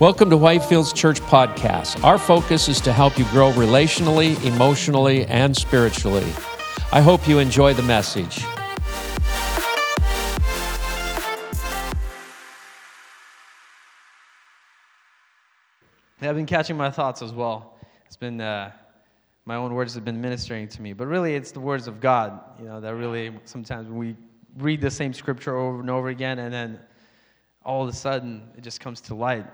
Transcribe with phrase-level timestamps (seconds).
[0.00, 2.02] Welcome to Whitefields Church Podcast.
[2.02, 6.24] Our focus is to help you grow relationally, emotionally, and spiritually.
[6.90, 8.42] I hope you enjoy the message.
[16.22, 17.78] I've been catching my thoughts as well.
[18.06, 18.72] It's been uh,
[19.44, 22.40] my own words have been ministering to me, but really it's the words of God.
[22.58, 24.16] You know that really sometimes we
[24.56, 26.80] read the same scripture over and over again, and then
[27.66, 29.44] all of a sudden it just comes to light.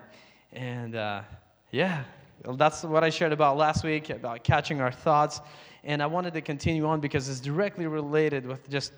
[0.52, 1.22] And uh,
[1.70, 2.04] yeah,
[2.54, 5.40] that's what I shared about last week about catching our thoughts,
[5.84, 8.92] and I wanted to continue on because it's directly related with just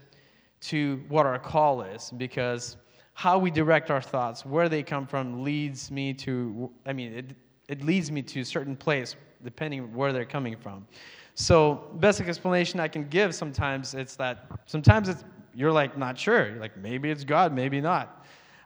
[0.60, 2.76] to what our call is because
[3.14, 7.26] how we direct our thoughts, where they come from, leads me to, I mean, it,
[7.68, 10.86] it leads me to a certain place depending where they're coming from.
[11.34, 16.50] So, basic explanation I can give sometimes it's that sometimes it's you're like not sure,
[16.50, 18.17] you're like maybe it's God, maybe not.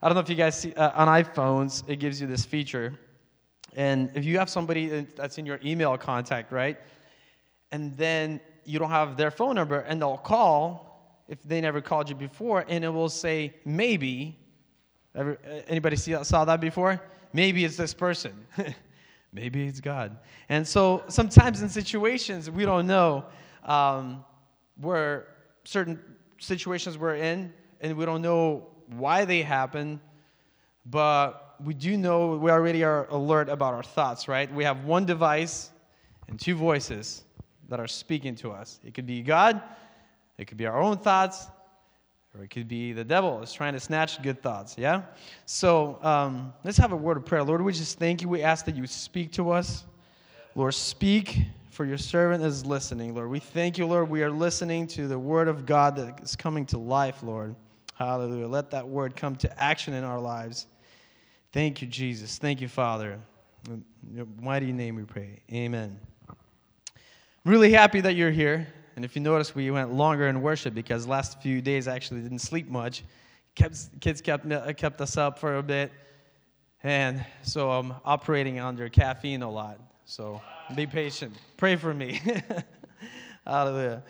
[0.02, 2.98] I don't know if you guys see uh, on iPhones, it gives you this feature,
[3.76, 6.76] and if you have somebody that's in your email contact, right,
[7.70, 12.08] and then you don't have their phone number, and they'll call if they never called
[12.08, 14.36] you before, and it will say maybe.
[15.14, 17.00] Ever, anybody see, saw that before?
[17.32, 18.46] Maybe it's this person.
[19.32, 20.18] maybe it's God.
[20.48, 23.26] And so sometimes in situations we don't know
[23.62, 24.24] um,
[24.80, 25.28] where
[25.62, 26.00] certain
[26.38, 30.00] situations we're in, and we don't know why they happen,
[30.86, 34.52] but we do know we already are alert about our thoughts, right?
[34.52, 35.70] We have one device
[36.28, 37.24] and two voices
[37.68, 38.80] that are speaking to us.
[38.84, 39.62] It could be God,
[40.38, 41.46] it could be our own thoughts,
[42.34, 45.02] or it could be the devil is trying to snatch good thoughts, yeah?
[45.46, 47.42] So um, let's have a word of prayer.
[47.42, 48.28] Lord, we just thank you.
[48.28, 49.84] We ask that you speak to us.
[50.54, 51.38] Lord, speak,
[51.70, 53.30] for your servant is listening, Lord.
[53.30, 54.10] We thank you, Lord.
[54.10, 57.54] We are listening to the word of God that is coming to life, Lord.
[58.06, 58.48] Hallelujah.
[58.48, 60.66] Let that word come to action in our lives.
[61.52, 62.36] Thank you, Jesus.
[62.36, 63.20] Thank you, Father.
[63.68, 65.40] In your mighty name we pray.
[65.52, 66.00] Amen.
[67.44, 68.66] Really happy that you're here.
[68.96, 72.22] And if you notice, we went longer in worship because last few days I actually
[72.22, 73.04] didn't sleep much.
[73.54, 75.92] Kept, kids kept, uh, kept us up for a bit.
[76.82, 79.78] And so I'm operating under caffeine a lot.
[80.04, 80.42] So
[80.74, 81.34] be patient.
[81.56, 82.20] Pray for me.
[83.46, 84.02] Hallelujah.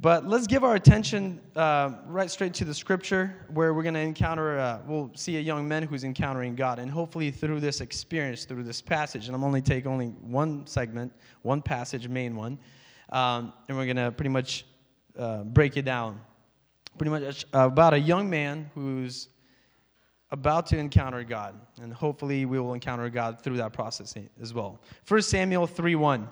[0.00, 4.00] But let's give our attention uh, right straight to the scripture where we're going to
[4.00, 6.78] encounter, uh, we'll see a young man who's encountering God.
[6.78, 11.12] And hopefully through this experience, through this passage, and I'm only take only one segment,
[11.42, 12.58] one passage, main one,
[13.10, 14.64] um, and we're going to pretty much
[15.18, 16.18] uh, break it down.
[16.96, 19.28] Pretty much about a young man who's
[20.30, 21.60] about to encounter God.
[21.82, 24.80] And hopefully we will encounter God through that process as well.
[25.06, 26.28] 1 Samuel 3 1.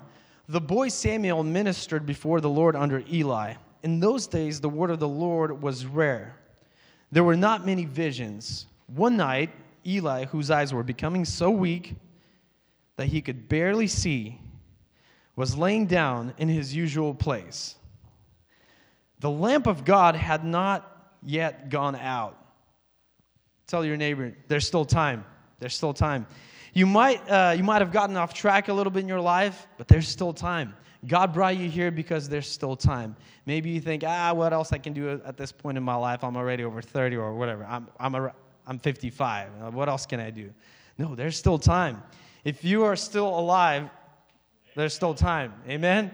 [0.49, 3.53] The boy Samuel ministered before the Lord under Eli.
[3.83, 6.35] In those days, the word of the Lord was rare.
[7.11, 8.65] There were not many visions.
[8.87, 9.51] One night,
[9.85, 11.93] Eli, whose eyes were becoming so weak
[12.95, 14.41] that he could barely see,
[15.35, 17.75] was laying down in his usual place.
[19.19, 22.35] The lamp of God had not yet gone out.
[23.67, 25.25] Tell your neighbor, there's still time.
[25.59, 26.25] There's still time.
[26.73, 29.67] You might, uh, you might have gotten off track a little bit in your life,
[29.77, 30.75] but there's still time.
[31.07, 33.15] God brought you here because there's still time.
[33.45, 36.23] Maybe you think, ah, what else I can do at this point in my life?
[36.23, 37.65] I'm already over 30 or whatever.
[37.65, 38.33] I'm, I'm, a,
[38.67, 39.49] I'm 55.
[39.49, 40.53] Uh, what else can I do?
[40.97, 42.03] No, there's still time.
[42.43, 43.89] If you are still alive,
[44.75, 45.53] there's still time.
[45.69, 46.11] Amen?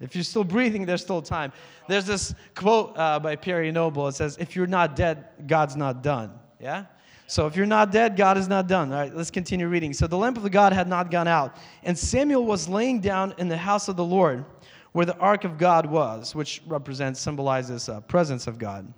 [0.00, 1.52] If you're still breathing, there's still time.
[1.88, 4.08] There's this quote uh, by Perry Noble.
[4.08, 6.38] It says, If you're not dead, God's not done.
[6.60, 6.84] Yeah?
[7.28, 8.90] So if you're not dead, God is not done.
[8.90, 9.92] All right, let's continue reading.
[9.92, 13.48] So the lamp of God had not gone out, and Samuel was laying down in
[13.48, 14.46] the house of the Lord,
[14.92, 18.90] where the ark of God was, which represents, symbolizes uh, presence of God.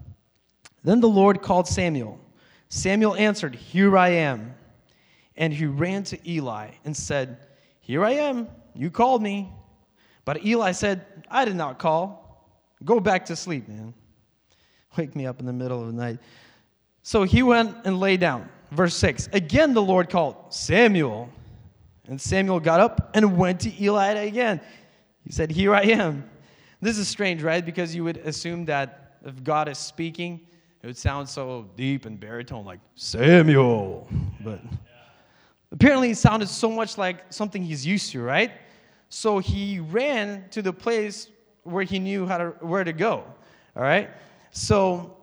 [0.84, 2.20] Then the Lord called Samuel.
[2.68, 4.54] Samuel answered, Here I am.
[5.36, 7.36] And he ran to Eli and said,
[7.80, 8.46] Here I am.
[8.76, 9.50] You called me.
[10.24, 12.46] But Eli said, I did not call.
[12.84, 13.92] Go back to sleep, man.
[14.96, 16.20] Wake me up in the middle of the night.
[17.02, 18.48] So he went and lay down.
[18.70, 21.28] Verse 6 Again, the Lord called Samuel.
[22.06, 24.60] And Samuel got up and went to Eli again.
[25.24, 26.28] He said, Here I am.
[26.80, 27.64] This is strange, right?
[27.64, 30.40] Because you would assume that if God is speaking,
[30.82, 34.08] it would sound so deep and baritone, like Samuel.
[34.42, 34.60] But
[35.70, 38.50] apparently, it sounded so much like something he's used to, right?
[39.10, 41.28] So he ran to the place
[41.64, 43.24] where he knew how to, where to go.
[43.76, 44.10] All right?
[44.52, 45.16] So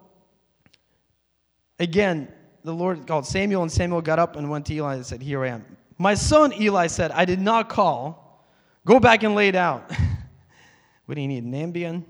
[1.80, 2.28] Again,
[2.64, 5.44] the Lord called Samuel, and Samuel got up and went to Eli and said, Here
[5.44, 5.66] I am.
[5.98, 8.46] My son, Eli said, I did not call.
[8.86, 9.84] Go back and lay down.
[11.06, 11.44] what do you need?
[11.44, 12.04] An Ambien?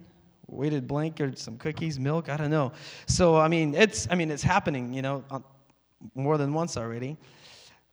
[0.47, 2.29] Weighted blanket, some cookies, milk?
[2.29, 2.71] I don't know.
[3.05, 5.23] So, I mean, it's, I mean, it's happening, you know,
[6.15, 7.17] more than once already.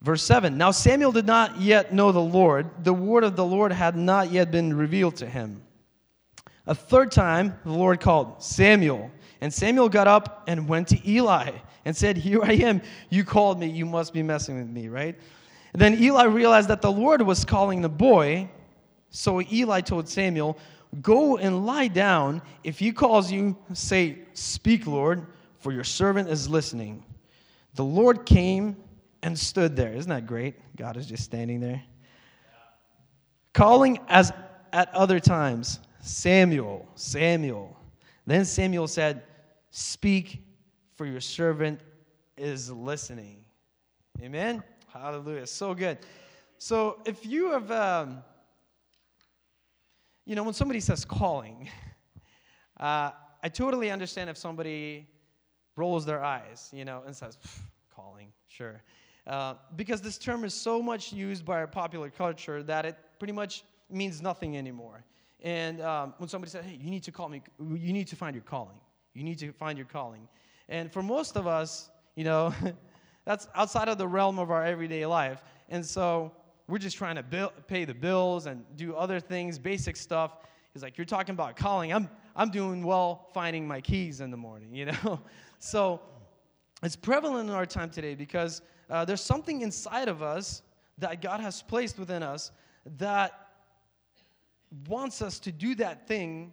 [0.02, 3.72] Verse 7 Now Samuel did not yet know the Lord, the word of the Lord
[3.72, 5.62] had not yet been revealed to him.
[6.66, 9.10] A third time, the Lord called Samuel.
[9.40, 11.50] And Samuel got up and went to Eli
[11.84, 12.82] and said, Here I am.
[13.10, 13.68] You called me.
[13.68, 15.18] You must be messing with me, right?
[15.72, 18.48] And then Eli realized that the Lord was calling the boy.
[19.10, 20.58] So Eli told Samuel,
[21.02, 22.40] Go and lie down.
[22.62, 25.26] If he calls you, say, Speak, Lord,
[25.58, 27.04] for your servant is listening.
[27.74, 28.76] The Lord came
[29.22, 29.92] and stood there.
[29.92, 30.54] Isn't that great?
[30.76, 31.82] God is just standing there.
[33.52, 34.32] Calling as
[34.72, 37.76] at other times, Samuel, Samuel.
[38.26, 39.22] Then Samuel said,
[39.70, 40.42] Speak,
[40.94, 41.80] for your servant
[42.36, 43.44] is listening.
[44.20, 44.62] Amen?
[44.92, 45.46] Hallelujah.
[45.46, 45.98] So good.
[46.58, 48.22] So if you have, um,
[50.24, 51.68] you know, when somebody says calling,
[52.80, 53.10] uh,
[53.42, 55.08] I totally understand if somebody
[55.76, 57.36] rolls their eyes, you know, and says,
[57.94, 58.82] calling, sure.
[59.26, 63.32] Uh, because this term is so much used by our popular culture that it pretty
[63.32, 65.04] much means nothing anymore.
[65.44, 68.34] And um, when somebody says, hey, you need to call me, you need to find
[68.34, 68.80] your calling.
[69.12, 70.26] You need to find your calling.
[70.70, 72.54] And for most of us, you know,
[73.26, 75.44] that's outside of the realm of our everyday life.
[75.68, 76.32] And so
[76.66, 80.38] we're just trying to bill, pay the bills and do other things, basic stuff.
[80.72, 81.92] He's like, you're talking about calling.
[81.92, 85.20] I'm, I'm doing well finding my keys in the morning, you know?
[85.58, 86.00] so
[86.82, 90.62] it's prevalent in our time today because uh, there's something inside of us
[90.96, 92.50] that God has placed within us
[92.98, 93.43] that
[94.88, 96.52] wants us to do that thing.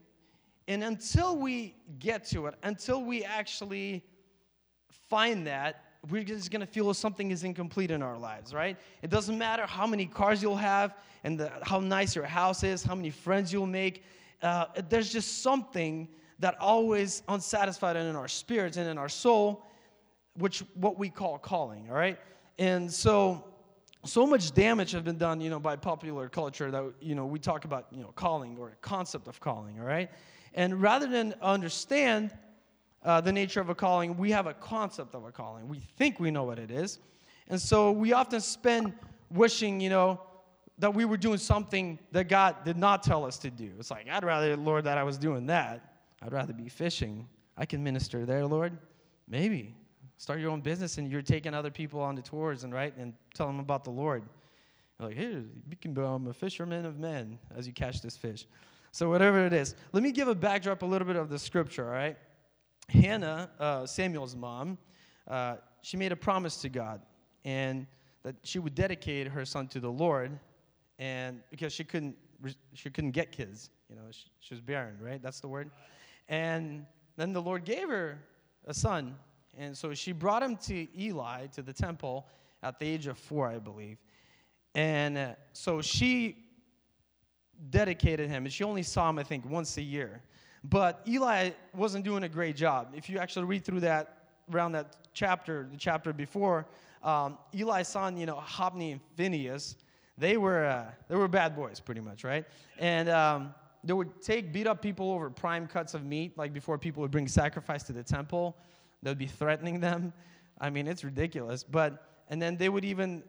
[0.67, 4.03] And until we get to it, until we actually
[5.09, 8.77] find that, we're just going to feel something is incomplete in our lives, right?
[9.01, 12.83] It doesn't matter how many cars you'll have and the, how nice your house is,
[12.83, 14.03] how many friends you'll make.
[14.41, 16.07] Uh, there's just something
[16.39, 19.63] that always unsatisfied in our spirits and in our soul
[20.35, 22.17] which what we call calling, all right?
[22.57, 23.43] And so
[24.03, 27.39] so much damage has been done, you know, by popular culture that you know we
[27.39, 30.09] talk about, you know, calling or a concept of calling, all right?
[30.53, 32.35] And rather than understand
[33.03, 35.67] uh, the nature of a calling, we have a concept of a calling.
[35.67, 36.99] We think we know what it is,
[37.47, 38.93] and so we often spend
[39.29, 40.19] wishing, you know,
[40.79, 43.71] that we were doing something that God did not tell us to do.
[43.77, 45.93] It's like I'd rather, Lord, that I was doing that.
[46.23, 47.27] I'd rather be fishing.
[47.55, 48.77] I can minister there, Lord.
[49.27, 49.75] Maybe
[50.21, 53.11] Start your own business and you're taking other people on the tours and right and
[53.33, 54.21] tell them about the Lord.
[54.99, 58.45] You're like, hey, you can become a fisherman of men as you catch this fish.
[58.91, 59.73] So whatever it is.
[59.93, 62.15] Let me give a backdrop a little bit of the scripture, all right?
[62.87, 64.77] Hannah, uh, Samuel's mom,
[65.27, 67.01] uh, she made a promise to God
[67.43, 67.87] and
[68.21, 70.37] that she would dedicate her son to the Lord
[70.99, 72.15] and because she couldn't
[72.75, 75.19] she couldn't get kids, you know, she, she was barren, right?
[75.19, 75.71] That's the word.
[76.29, 76.85] And
[77.17, 78.19] then the Lord gave her
[78.67, 79.15] a son
[79.57, 82.27] and so she brought him to Eli, to the temple,
[82.63, 83.97] at the age of four, I believe.
[84.75, 86.37] And uh, so she
[87.69, 90.21] dedicated him, and she only saw him, I think, once a year.
[90.63, 92.93] But Eli wasn't doing a great job.
[92.95, 94.17] If you actually read through that,
[94.53, 96.67] around that chapter, the chapter before,
[97.03, 99.75] um, Eli's son, you know, Hophni and Phinehas,
[100.17, 102.45] they were, uh, they were bad boys, pretty much, right?
[102.77, 106.77] And um, they would take, beat up people over prime cuts of meat, like before
[106.77, 108.55] people would bring sacrifice to the temple.
[109.03, 110.13] They would be threatening them.
[110.59, 111.63] I mean, it's ridiculous.
[111.63, 113.23] But, and then they would even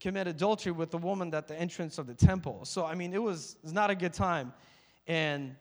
[0.00, 2.64] commit adultery with the woman at the entrance of the temple.
[2.64, 4.52] So, I mean, it was, it was not a good time.
[5.06, 5.56] And,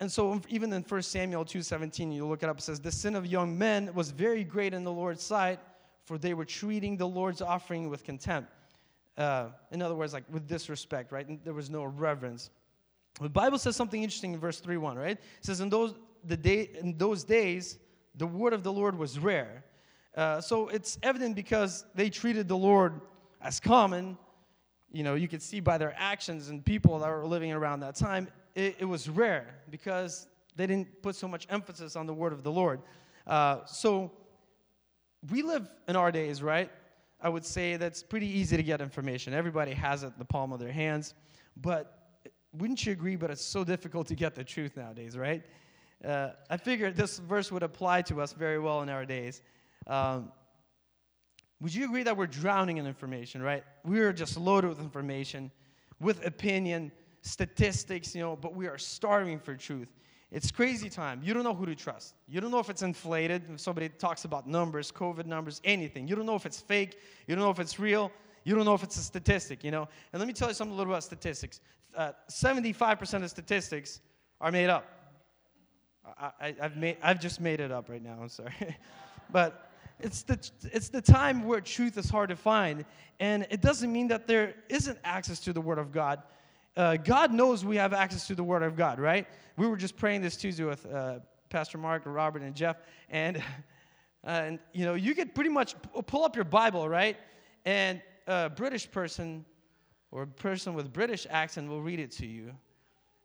[0.00, 3.14] and so even in 1 Samuel 2.17, you look it up, it says, The sin
[3.16, 5.58] of young men was very great in the Lord's sight,
[6.04, 8.52] for they were treating the Lord's offering with contempt.
[9.16, 11.26] Uh, in other words, like with disrespect, right?
[11.26, 12.50] And there was no reverence.
[13.20, 15.12] The Bible says something interesting in verse 3 1, right?
[15.12, 15.94] It says, in those,
[16.24, 17.78] the day, in those days,
[18.16, 19.64] the word of the Lord was rare.
[20.16, 23.00] Uh, so it's evident because they treated the Lord
[23.42, 24.16] as common.
[24.90, 27.96] You know, you could see by their actions and people that were living around that
[27.96, 32.32] time, it, it was rare because they didn't put so much emphasis on the word
[32.32, 32.80] of the Lord.
[33.26, 34.10] Uh, so
[35.30, 36.70] we live in our days, right?
[37.20, 39.34] I would say that's pretty easy to get information.
[39.34, 41.14] Everybody has it in the palm of their hands.
[41.56, 42.20] But
[42.52, 43.16] wouldn't you agree?
[43.16, 45.42] But it's so difficult to get the truth nowadays, right?
[46.04, 49.42] Uh, I figured this verse would apply to us very well in our days.
[49.86, 50.32] Um,
[51.60, 53.64] would you agree that we're drowning in information, right?
[53.84, 55.50] We are just loaded with information,
[56.00, 59.92] with opinion, statistics, you know, but we are starving for truth.
[60.30, 61.22] It's crazy time.
[61.24, 62.14] You don't know who to trust.
[62.28, 66.08] You don't know if it's inflated, if somebody talks about numbers, COVID numbers, anything.
[66.08, 66.98] You don't know if it's fake.
[67.26, 68.10] You don't know if it's real.
[68.44, 69.88] You don't know if it's a statistic, you know.
[70.12, 71.60] And let me tell you something a little about statistics.
[71.96, 74.00] Uh, 75% of statistics
[74.40, 74.95] are made up.
[76.40, 78.18] I, have made, I've just made it up right now.
[78.20, 78.52] I'm sorry.
[79.30, 79.70] but
[80.00, 82.84] it's the, it's the time where truth is hard to find.
[83.18, 86.22] And it doesn't mean that there isn't access to the Word of God.
[86.76, 89.26] Uh, God knows we have access to the Word of God, right?
[89.56, 92.76] We were just praying this Tuesday with uh, Pastor Mark, Robert, and Jeff.
[93.08, 93.42] And,
[94.24, 95.74] and, you know, you could pretty much
[96.06, 97.16] pull up your Bible, right?
[97.64, 99.44] And a British person
[100.10, 102.52] or a person with British accent will read it to you.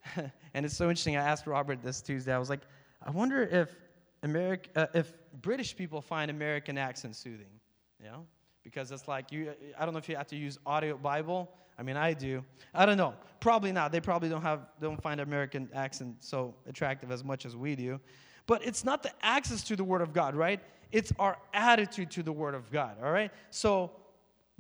[0.54, 1.18] and it's so interesting.
[1.18, 2.34] I asked Robert this Tuesday.
[2.34, 2.62] I was like,
[3.06, 3.76] I wonder if
[4.24, 7.60] America, uh, if British people find American accent soothing,
[8.00, 8.26] you know?
[8.64, 11.50] Because it's like you, I don't know if you have to use audio Bible.
[11.80, 12.44] I mean, I do.
[12.74, 13.16] I don't know.
[13.40, 13.92] Probably not.
[13.92, 18.00] They probably don't have, don't find American accent so attractive as much as we do.
[18.46, 20.60] But it's not the access to the Word of God, right?
[20.92, 23.32] It's our attitude to the Word of God, all right?
[23.50, 23.92] So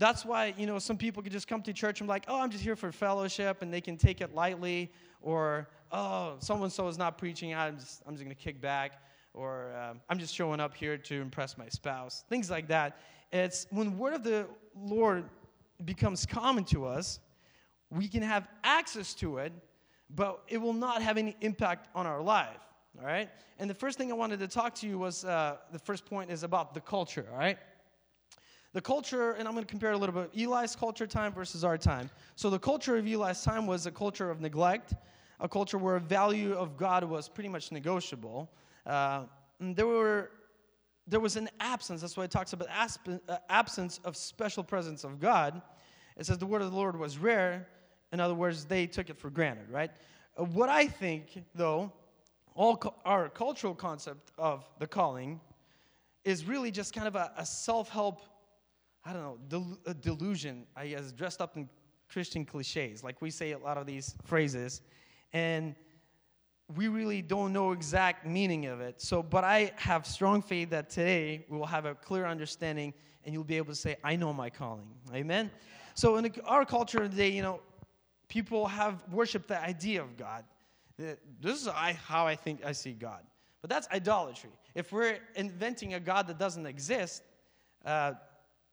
[0.02, 2.42] that's why, you know, some people can just come to church and be like, oh,
[2.42, 4.92] I'm just here for fellowship, and they can take it lightly,
[5.22, 8.94] or, oh, someone so is not preaching, I'm just, I'm just going to kick back
[9.34, 13.00] or um, I'm just showing up here to impress my spouse, things like that.
[13.32, 15.26] It's when word of the Lord
[15.86, 17.20] becomes common to us,
[17.90, 19.54] we can have access to it,
[20.14, 22.60] but it will not have any impact on our life.
[23.00, 23.30] All right?
[23.58, 26.30] And the first thing I wanted to talk to you was uh, the first point
[26.30, 27.26] is about the culture.
[27.32, 27.58] All right?
[28.74, 31.78] The culture, and I'm going to compare a little bit Eli's culture time versus our
[31.78, 32.10] time.
[32.36, 34.94] So, the culture of Eli's time was a culture of neglect,
[35.40, 38.50] a culture where value of God was pretty much negotiable.
[38.86, 39.24] Uh,
[39.60, 40.32] there were
[41.08, 42.02] there was an absence.
[42.02, 45.62] That's why it talks about uh, absence of special presence of God.
[46.18, 47.68] It says the word of the Lord was rare.
[48.14, 49.92] In other words, they took it for granted, right?
[50.38, 51.92] Uh, what I think, though,
[52.56, 55.40] all our cultural concept of the calling
[56.24, 58.22] is really just kind of a, a self-help,
[59.04, 61.68] I don't know, del- a delusion, I guess, dressed up in
[62.10, 63.04] Christian cliches.
[63.04, 64.82] Like we say a lot of these phrases,
[65.34, 65.76] and
[66.76, 69.02] we really don't know exact meaning of it.
[69.02, 72.94] So, but I have strong faith that today we will have a clear understanding
[73.26, 74.88] and you'll be able to say, I know my calling.
[75.14, 75.52] Amen?
[75.96, 77.60] So in our culture today, you know,
[78.28, 80.46] people have worshiped the idea of God.
[80.98, 83.22] This is how I think I see God.
[83.62, 84.50] But that's idolatry.
[84.74, 87.24] If we're inventing a God that doesn't exist,
[87.86, 88.14] uh,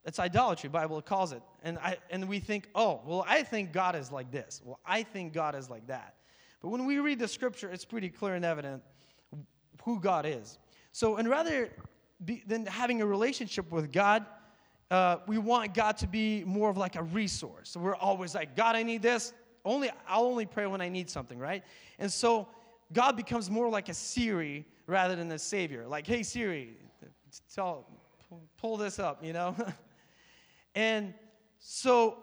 [0.05, 1.43] it's idolatry, Bible calls it.
[1.63, 4.63] And, I, and we think, oh, well, I think God is like this.
[4.65, 6.15] Well, I think God is like that.
[6.61, 8.83] But when we read the scripture, it's pretty clear and evident
[9.85, 10.59] who God is.
[10.93, 11.71] So, and rather
[12.25, 14.25] be, than having a relationship with God,
[14.91, 17.71] uh, we want God to be more of like a resource.
[17.71, 19.33] So we're always like, God, I need this.
[19.65, 21.63] Only I'll only pray when I need something, right?
[21.99, 22.49] And so
[22.93, 25.87] God becomes more like a Siri rather than a savior.
[25.87, 26.77] Like, hey Siri,
[27.55, 27.87] tell,
[28.57, 29.55] pull this up, you know.
[30.79, 31.13] and
[31.59, 32.19] so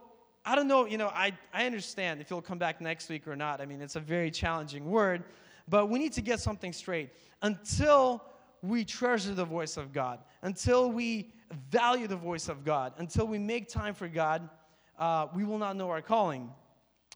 [0.46, 3.36] I don't know, you know, I, I understand if you'll come back next week or
[3.36, 3.60] not.
[3.60, 5.26] I mean, it's a very challenging word,
[5.68, 7.10] but we need to get something straight.
[7.42, 8.24] Until
[8.62, 11.34] we treasure the voice of God, until we
[11.70, 14.50] value the voice of God, until we make time for God,
[14.98, 16.50] uh, we will not know our calling.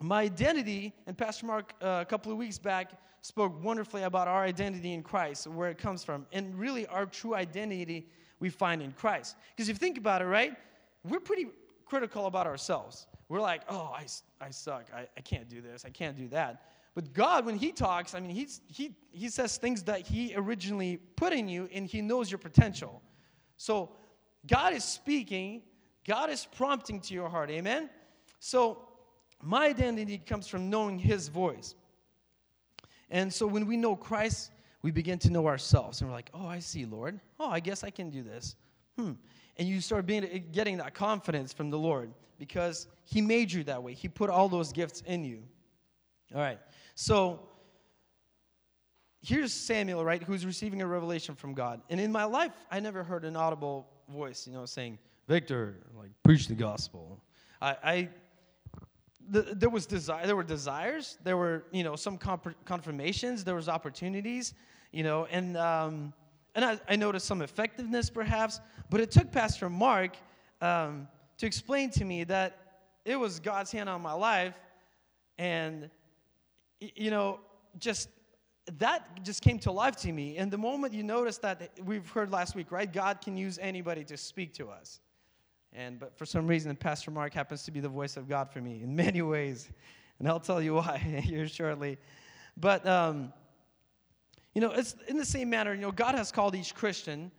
[0.01, 2.91] My identity, and Pastor Mark uh, a couple of weeks back
[3.21, 7.33] spoke wonderfully about our identity in Christ, where it comes from, and really our true
[7.33, 8.09] identity
[8.41, 9.37] we find in Christ.
[9.55, 10.57] Because if you think about it, right,
[11.03, 11.47] we're pretty
[11.85, 13.07] critical about ourselves.
[13.27, 14.05] We're like, oh, I,
[14.41, 14.87] I suck.
[14.93, 15.85] I, I can't do this.
[15.85, 16.63] I can't do that.
[16.95, 20.97] But God, when He talks, I mean, he's, he, he says things that He originally
[21.15, 23.01] put in you, and He knows your potential.
[23.57, 23.91] So
[24.47, 25.61] God is speaking,
[26.07, 27.51] God is prompting to your heart.
[27.51, 27.89] Amen?
[28.39, 28.87] So
[29.41, 31.75] my identity comes from knowing His voice.
[33.11, 34.51] And so when we know Christ,
[34.81, 36.01] we begin to know ourselves.
[36.01, 37.19] And we're like, oh, I see, Lord.
[37.39, 38.55] Oh, I guess I can do this.
[38.97, 39.13] Hmm.
[39.59, 43.83] And you start being, getting that confidence from the Lord because He made you that
[43.83, 43.93] way.
[43.93, 45.43] He put all those gifts in you.
[46.33, 46.59] All right.
[46.95, 47.41] So
[49.21, 51.81] here's Samuel, right, who's receiving a revelation from God.
[51.89, 54.97] And in my life, I never heard an audible voice, you know, saying,
[55.27, 57.21] Victor, like, preach the gospel.
[57.61, 58.09] I, I
[59.29, 63.67] the, there was desire, there were desires, there were, you know, some confirmations, there was
[63.69, 64.53] opportunities,
[64.91, 66.13] you know, and, um,
[66.55, 70.17] and I, I noticed some effectiveness perhaps, but it took Pastor Mark
[70.61, 72.57] um, to explain to me that
[73.05, 74.55] it was God's hand on my life.
[75.37, 75.89] And,
[76.79, 77.39] you know,
[77.77, 78.09] just
[78.77, 80.37] that just came to life to me.
[80.37, 82.91] And the moment you notice that, we've heard last week, right?
[82.91, 84.99] God can use anybody to speak to us.
[85.73, 88.59] And, but for some reason, Pastor Mark happens to be the voice of God for
[88.59, 89.69] me in many ways.
[90.19, 91.97] And I'll tell you why here shortly.
[92.57, 93.33] But, um,
[94.53, 97.31] you know, it's in the same manner, you know, God has called each Christian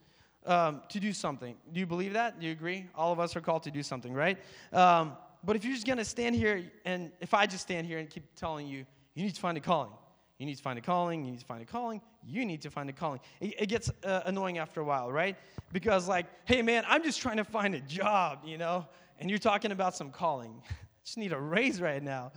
[0.47, 1.57] um, to do something.
[1.73, 2.41] Do you believe that?
[2.41, 2.87] Do you agree?
[2.95, 4.39] All of us are called to do something, right?
[4.73, 7.99] Um, but if you're just going to stand here, and if I just stand here
[7.99, 9.91] and keep telling you, you need to find a calling,
[10.39, 11.25] You need to find a calling.
[11.25, 12.01] You need to find a calling.
[12.25, 13.21] You need to find a calling.
[13.41, 15.37] It, it gets uh, annoying after a while, right?
[15.73, 18.87] Because, like, hey, man, I'm just trying to find a job, you know?
[19.19, 20.63] And you're talking about some calling.
[21.05, 22.33] just need a raise right now.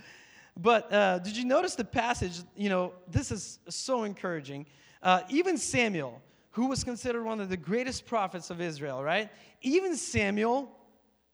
[0.55, 2.39] But uh, did you notice the passage?
[2.55, 4.65] You know, this is so encouraging.
[5.01, 9.29] Uh, even Samuel, who was considered one of the greatest prophets of Israel, right?
[9.61, 10.71] Even Samuel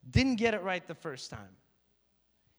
[0.10, 1.50] didn't get it right the first time.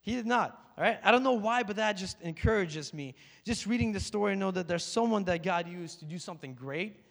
[0.02, 0.58] He did not.
[0.76, 0.98] All right?
[1.02, 3.14] I don't know why, but that just encourages me.
[3.44, 6.54] Just reading the story, I know that there's someone that God used to do something
[6.54, 7.04] great.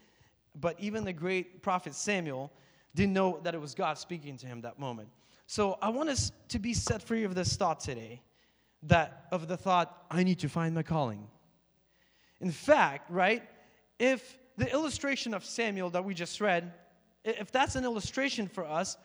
[0.56, 2.52] But even the great prophet Samuel
[2.96, 5.10] didn't know that it was God speaking to him that moment.
[5.48, 8.22] So I want us to be set free of this thought today
[8.84, 11.28] that of the thought, I need to find my calling.
[12.42, 13.44] In fact, right,
[13.98, 16.74] if the illustration of Samuel that we just read,
[17.24, 18.98] if that's an illustration for us,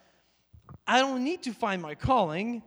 [0.86, 2.62] I don't need to find my calling.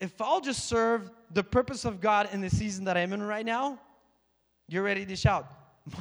[0.00, 3.46] If I'll just serve the purpose of God in the season that I'm in right
[3.46, 3.78] now,
[4.68, 5.46] you're ready to shout.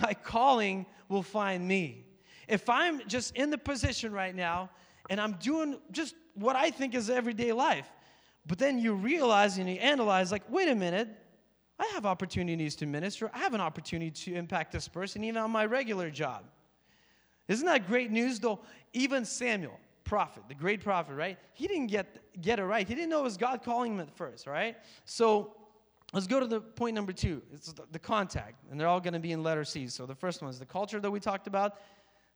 [0.02, 2.06] My calling will find me.
[2.48, 4.70] If I'm just in the position right now
[5.10, 7.90] and I'm doing just what I think is everyday life,
[8.46, 11.08] but then you realize and you analyze, like, wait a minute,
[11.80, 13.32] I have opportunities to minister.
[13.34, 16.44] I have an opportunity to impact this person even on my regular job.
[17.48, 18.60] Isn't that great news, though?
[18.94, 21.38] Even Samuel, prophet, the great prophet, right?
[21.54, 22.88] He didn't get, get it right.
[22.88, 24.78] He didn't know it was God calling him at first, right?
[25.06, 25.56] So
[26.14, 27.42] let's go to the point number two.
[27.52, 29.88] It's the, the contact, and they're all going to be in letter C.
[29.88, 31.78] So the first one is the culture that we talked about.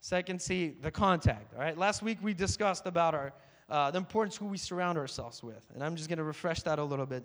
[0.02, 1.78] Second C, the contact, all right?
[1.78, 3.34] Last week we discussed about our
[3.70, 5.66] uh, the importance who we surround ourselves with.
[5.74, 7.24] And I'm just going to refresh that a little bit.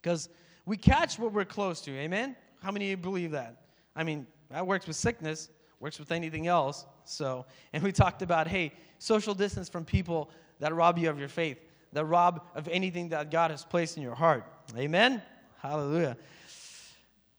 [0.00, 0.28] Because
[0.66, 1.92] we catch what we're close to.
[1.92, 2.36] Amen?
[2.60, 3.62] How many of you believe that?
[3.94, 5.48] I mean, that works with sickness,
[5.80, 6.86] works with anything else.
[7.04, 11.28] So, and we talked about, hey, social distance from people that rob you of your
[11.28, 11.58] faith,
[11.92, 14.44] that rob of anything that God has placed in your heart.
[14.76, 15.22] Amen?
[15.58, 16.16] Hallelujah.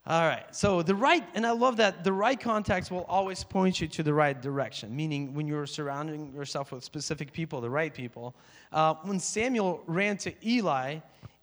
[0.05, 0.53] All right.
[0.53, 4.03] So the right, and I love that the right context will always point you to
[4.03, 8.35] the right direction, meaning when you're surrounding yourself with specific people, the right people.
[8.73, 10.97] Uh, when Samuel ran to Eli,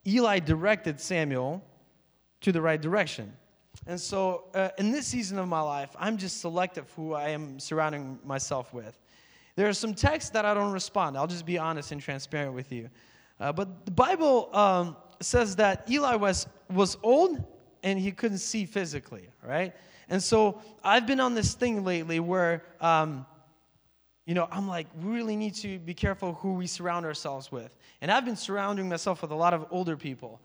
[0.05, 1.63] Eli directed Samuel
[2.41, 3.33] to the right direction.
[3.87, 7.59] And so uh, in this season of my life, I'm just selective who I am
[7.59, 8.99] surrounding myself with.
[9.55, 11.17] There are some texts that I don't respond.
[11.17, 12.91] I'll just be honest and transparent with you.
[13.39, 17.43] Uh, but the Bible um, says that Eli was, was old
[17.83, 19.73] and he couldn't see physically, right?
[20.09, 23.25] And so I've been on this thing lately where, um,
[24.25, 27.75] you know, I'm like, we really need to be careful who we surround ourselves with.
[28.01, 30.39] And I've been surrounding myself with a lot of older people,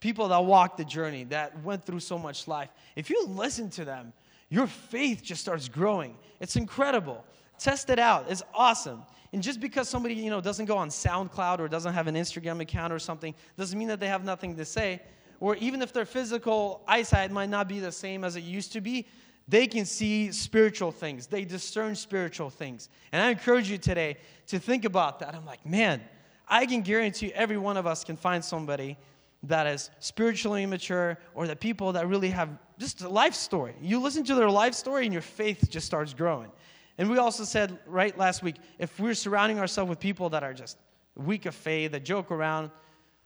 [0.00, 2.70] people that walked the journey, that went through so much life.
[2.96, 4.12] If you listen to them,
[4.48, 6.16] your faith just starts growing.
[6.40, 7.24] It's incredible.
[7.58, 8.26] Test it out.
[8.28, 9.02] It's awesome.
[9.32, 12.60] And just because somebody, you know, doesn't go on SoundCloud or doesn't have an Instagram
[12.60, 15.00] account or something, doesn't mean that they have nothing to say
[15.40, 18.80] or even if their physical eyesight might not be the same as it used to
[18.80, 19.06] be,
[19.48, 21.26] they can see spiritual things.
[21.26, 22.88] They discern spiritual things.
[23.10, 25.34] And I encourage you today to think about that.
[25.34, 26.00] I'm like, man,
[26.46, 28.96] I can guarantee every one of us can find somebody
[29.44, 33.74] that is spiritually immature or the people that really have just a life story.
[33.80, 36.50] You listen to their life story and your faith just starts growing.
[36.98, 40.52] And we also said, right, last week, if we're surrounding ourselves with people that are
[40.52, 40.76] just
[41.16, 42.70] weak of faith, that joke around,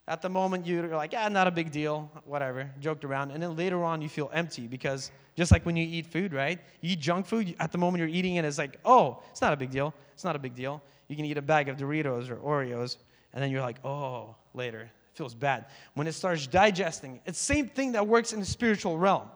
[0.07, 3.31] at the moment, you're like, yeah, not a big deal, whatever, joked around.
[3.31, 6.59] And then later on, you feel empty because just like when you eat food, right?
[6.83, 9.55] You eat junk food, at the moment you're eating it, it's like, oh, it's not
[9.55, 9.95] a big deal.
[10.12, 10.83] It's not a big deal.
[11.09, 12.99] You can eat a bag of Doritos or Oreos,
[13.33, 14.83] and then you're like, oh, later.
[14.83, 15.67] It feels bad.
[15.95, 19.29] When it starts digesting, it's the same thing that works in the spiritual realm.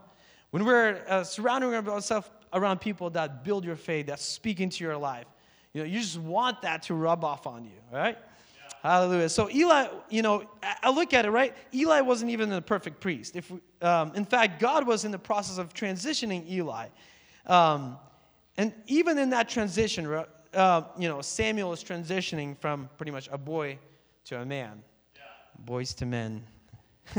[0.50, 4.96] When we're uh, surrounding ourselves around people that build your faith, that speak into your
[4.96, 5.26] life,
[5.72, 8.18] you know, you just want that to rub off on you, right?
[8.82, 9.28] Hallelujah.
[9.28, 11.54] So Eli, you know, I look at it, right?
[11.74, 13.34] Eli wasn't even a perfect priest.
[13.34, 16.88] If we, um, in fact, God was in the process of transitioning Eli.
[17.46, 17.98] Um,
[18.56, 20.06] and even in that transition,
[20.54, 23.78] uh, you know, Samuel is transitioning from pretty much a boy
[24.26, 24.82] to a man.
[25.14, 25.20] Yeah.
[25.64, 26.44] Boys to men.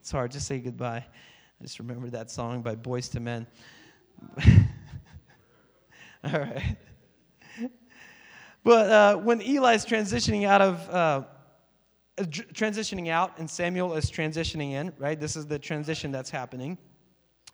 [0.00, 1.04] it's hard to say goodbye.
[1.60, 3.46] I just remember that song by Boyz II Men.
[6.24, 6.76] All right.
[8.64, 11.22] But uh, when Eli is transitioning out of uh,
[12.18, 15.18] transitioning out and Samuel is transitioning in, right?
[15.18, 16.78] This is the transition that's happening.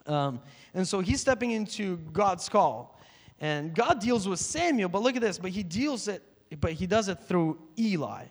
[0.07, 0.41] Um,
[0.75, 3.01] and so he's stepping into God's call.
[3.41, 6.23] And God deals with Samuel, but look at this, but he deals it,
[6.61, 8.25] but he does it through Eli.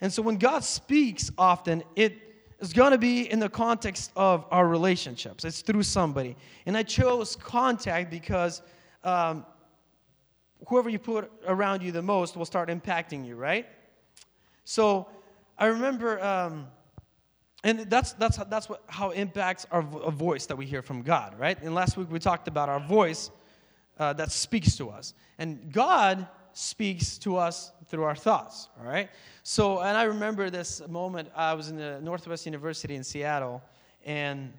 [0.00, 2.18] And so when God speaks often, it
[2.58, 5.44] is going to be in the context of our relationships.
[5.44, 6.36] It's through somebody.
[6.66, 8.62] And I chose contact because
[9.04, 9.44] um,
[10.68, 13.66] whoever you put around you the most will start impacting you, right?
[14.64, 15.08] So
[15.58, 16.66] I remember um,
[17.64, 21.38] and that's, that's, that's what, how impacts our vo- voice that we hear from God,
[21.38, 21.60] right?
[21.62, 23.30] And last week we talked about our voice
[23.98, 25.14] uh, that speaks to us.
[25.38, 29.10] And God speaks to us through our thoughts, all right?
[29.44, 33.62] So, and I remember this moment, I was in the Northwest University in Seattle,
[34.04, 34.52] and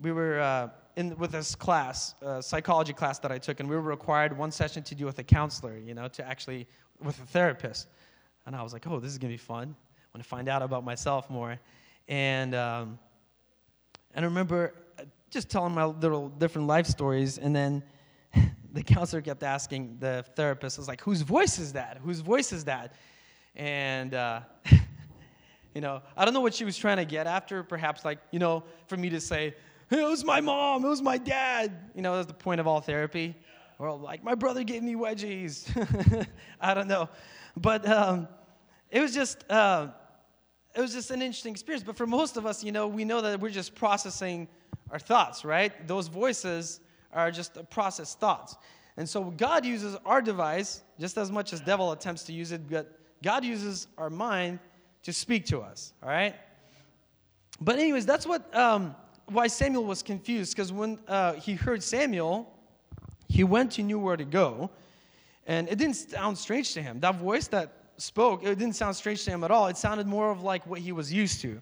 [0.00, 3.74] we were uh, in with this class, uh, psychology class that I took, and we
[3.74, 6.66] were required one session to do with a counselor, you know, to actually,
[7.02, 7.88] with a therapist.
[8.46, 9.74] And I was like, oh, this is gonna be fun.
[9.78, 11.58] I want to find out about myself more.
[12.08, 12.98] And, um,
[14.14, 17.82] and I remember uh, just telling my little different life stories, and then
[18.72, 21.98] the counselor kept asking the therapist, I was like, whose voice is that?
[22.04, 22.94] Whose voice is that?
[23.56, 24.40] And, uh,
[25.74, 28.38] you know, I don't know what she was trying to get after, perhaps like, you
[28.38, 29.54] know, for me to say,
[29.90, 31.90] it was my mom, it was my dad.
[31.94, 33.34] You know, that's the point of all therapy.
[33.78, 35.68] Or like, my brother gave me wedgies.
[36.60, 37.08] I don't know.
[37.56, 38.28] But um,
[38.90, 39.88] it was just, uh,
[40.74, 41.84] it was just an interesting experience.
[41.84, 44.48] But for most of us, you know, we know that we're just processing
[44.90, 45.86] our thoughts, right?
[45.86, 46.80] Those voices
[47.12, 48.56] are just processed thoughts.
[48.96, 52.68] And so God uses our device just as much as devil attempts to use it,
[52.68, 54.58] but God uses our mind
[55.02, 56.34] to speak to us, all right?
[57.60, 58.94] But anyways, that's what um,
[59.26, 62.52] why Samuel was confused because when uh, he heard Samuel,
[63.28, 64.70] he went, he knew where to go,
[65.46, 67.00] and it didn't sound strange to him.
[67.00, 69.66] That voice that spoke, it didn't sound strange to him at all.
[69.68, 71.60] It sounded more of like what he was used to.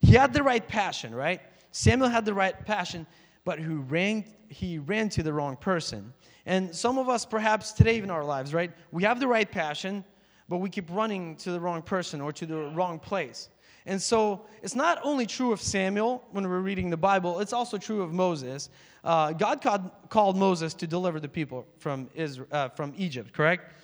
[0.00, 1.40] He had the right passion, right?
[1.70, 3.06] Samuel had the right passion,
[3.44, 6.12] but who ran, he ran to the wrong person.
[6.44, 8.72] And some of us, perhaps today in our lives, right?
[8.90, 10.04] We have the right passion,
[10.48, 13.48] but we keep running to the wrong person or to the wrong place.
[13.86, 17.78] And so it's not only true of Samuel when we're reading the Bible, it's also
[17.78, 18.70] true of Moses.
[19.02, 23.74] Uh, God called, called, Moses to deliver the people from, Israel, uh, from Egypt, correct?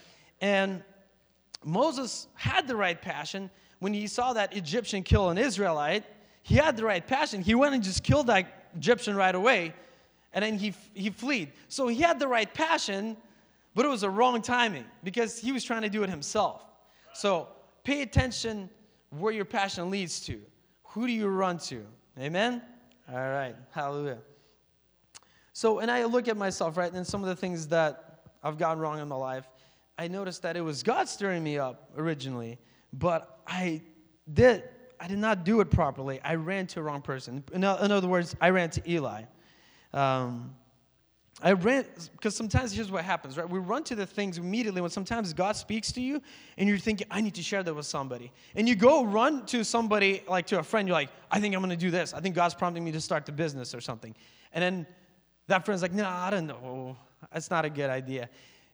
[0.41, 0.83] And
[1.65, 6.05] Moses had the right passion when he saw that Egyptian kill an Israelite.
[6.43, 7.43] He had the right passion.
[7.43, 9.75] He went and just killed that Egyptian right away,
[10.33, 11.53] and then he, he fled.
[11.69, 13.17] So he had the right passion,
[13.75, 16.63] but it was a wrong timing because he was trying to do it himself.
[17.13, 17.49] So
[17.83, 18.71] pay attention
[19.11, 20.41] where your passion leads to.
[20.89, 21.85] Who do you run to?
[22.19, 22.63] Amen?
[23.11, 23.55] All right.
[23.71, 24.19] Hallelujah.
[25.53, 28.79] So, and I look at myself, right, and some of the things that I've gotten
[28.79, 29.49] wrong in my life,
[29.99, 32.59] I noticed that it was God stirring me up originally,
[32.93, 33.83] but I
[34.33, 34.63] did
[35.01, 36.21] I did not do it properly.
[36.23, 37.45] I ran to a wrong person.
[37.53, 39.23] In, other words, I ran to Eli.
[39.93, 40.55] Um,
[41.41, 43.49] I ran because sometimes here's what happens, right?
[43.49, 46.21] We run to the things immediately when sometimes God speaks to you
[46.57, 48.33] and you're thinking, I need to share that with somebody.
[48.57, 51.61] And you go run to somebody, like to a friend, you're like, I think I'm
[51.61, 52.13] gonna do this.
[52.13, 54.17] I think God's prompting me to start the business or something.
[54.53, 54.87] And then
[55.47, 56.97] that friend's like, No, I don't know.
[57.33, 58.29] That's not a good idea.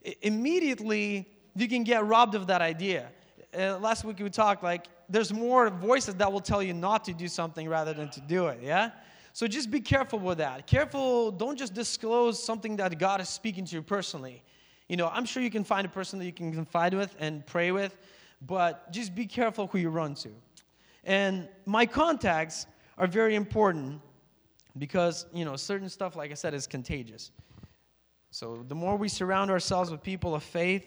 [0.06, 3.08] I- immediately, you can get robbed of that idea.
[3.56, 7.12] Uh, last week we talked like there's more voices that will tell you not to
[7.12, 8.90] do something rather than to do it, yeah?
[9.34, 10.68] So just be careful with that.
[10.68, 14.44] Careful, don't just disclose something that God is speaking to you personally.
[14.88, 17.44] You know, I'm sure you can find a person that you can confide with and
[17.44, 17.98] pray with,
[18.40, 20.28] but just be careful who you run to.
[21.02, 22.66] And my contacts
[22.96, 24.00] are very important
[24.78, 27.32] because, you know, certain stuff, like I said, is contagious.
[28.30, 30.86] So the more we surround ourselves with people of faith,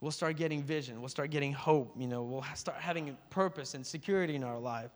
[0.00, 3.86] we'll start getting vision, we'll start getting hope, you know, we'll start having purpose and
[3.86, 4.90] security in our life.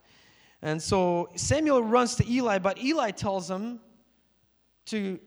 [0.62, 3.80] And so Samuel runs to Eli, but Eli tells him
[4.86, 5.18] to,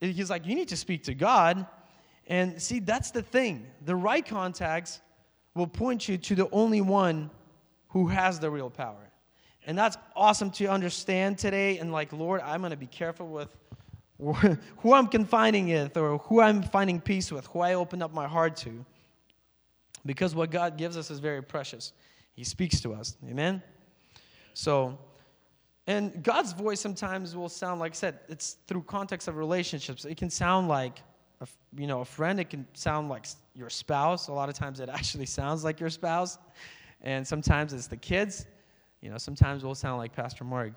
[0.00, 1.66] he's like, you need to speak to God.
[2.26, 3.66] And see, that's the thing.
[3.84, 5.00] The right contacts
[5.54, 7.30] will point you to the only one
[7.88, 9.10] who has the real power.
[9.66, 11.78] And that's awesome to understand today.
[11.78, 13.48] And like, Lord, I'm going to be careful with
[14.78, 18.26] who I'm confiding with or who I'm finding peace with, who I open up my
[18.26, 18.84] heart to.
[20.06, 21.92] Because what God gives us is very precious.
[22.34, 23.16] He speaks to us.
[23.28, 23.62] Amen?
[24.54, 24.98] So,
[25.86, 30.04] and God's voice sometimes will sound like I said, it's through context of relationships.
[30.04, 31.00] It can sound like,
[31.40, 32.40] a, you know, a friend.
[32.40, 34.28] It can sound like your spouse.
[34.28, 36.38] A lot of times it actually sounds like your spouse.
[37.02, 38.46] And sometimes it's the kids.
[39.02, 40.72] You know, sometimes we'll sound like Pastor Mark.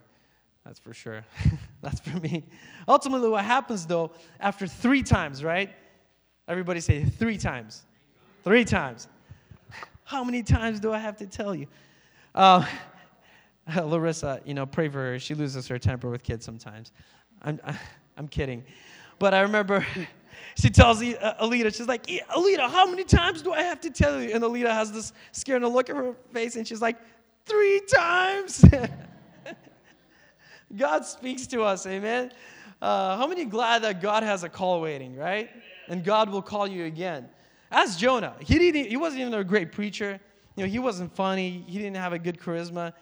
[0.65, 1.23] That's for sure.
[1.81, 2.43] That's for me.
[2.89, 4.11] Ultimately, what happens though,
[4.41, 5.69] after three times, right?
[6.49, 7.85] Everybody say three times.
[8.43, 9.07] Three times.
[10.03, 11.67] How many times do I have to tell you?
[12.35, 12.65] Uh,
[13.75, 15.19] Larissa, you know, pray for her.
[15.19, 16.91] She loses her temper with kids sometimes.
[17.41, 17.60] I'm,
[18.17, 18.63] I'm kidding.
[19.19, 19.86] But I remember
[20.56, 24.21] she tells uh, Alita, she's like, Alita, how many times do I have to tell
[24.21, 24.34] you?
[24.34, 26.97] And Alita has this scared look at her face, and she's like,
[27.45, 28.63] three times.
[30.75, 32.32] God speaks to us, amen.
[32.82, 35.49] Uh, how many glad that God has a call waiting, right?
[35.88, 37.30] And God will call you again.
[37.71, 38.36] Ask Jonah.
[38.39, 40.19] He, didn't, he wasn't even a great preacher.
[40.56, 41.63] You know, he wasn't funny.
[41.67, 42.93] He didn't have a good charisma.